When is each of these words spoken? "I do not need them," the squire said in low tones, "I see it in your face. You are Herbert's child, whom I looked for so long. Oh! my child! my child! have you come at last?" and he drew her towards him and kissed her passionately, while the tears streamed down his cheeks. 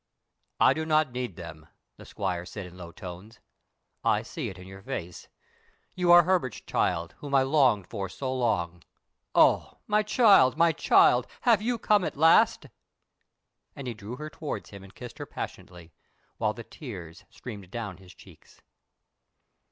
"I 0.59 0.73
do 0.73 0.83
not 0.83 1.11
need 1.11 1.35
them," 1.35 1.67
the 1.97 2.05
squire 2.07 2.43
said 2.43 2.65
in 2.65 2.75
low 2.75 2.91
tones, 2.91 3.39
"I 4.03 4.23
see 4.23 4.49
it 4.49 4.57
in 4.57 4.67
your 4.67 4.81
face. 4.81 5.27
You 5.93 6.11
are 6.11 6.23
Herbert's 6.23 6.59
child, 6.61 7.13
whom 7.19 7.35
I 7.35 7.43
looked 7.43 7.87
for 7.91 8.09
so 8.09 8.33
long. 8.35 8.81
Oh! 9.35 9.77
my 9.85 10.01
child! 10.01 10.57
my 10.57 10.71
child! 10.71 11.27
have 11.41 11.61
you 11.61 11.77
come 11.77 12.03
at 12.03 12.17
last?" 12.17 12.65
and 13.75 13.85
he 13.85 13.93
drew 13.93 14.15
her 14.15 14.31
towards 14.31 14.71
him 14.71 14.83
and 14.83 14.95
kissed 14.95 15.19
her 15.19 15.27
passionately, 15.27 15.93
while 16.37 16.55
the 16.55 16.63
tears 16.63 17.25
streamed 17.29 17.69
down 17.69 17.97
his 17.97 18.15
cheeks. 18.15 18.63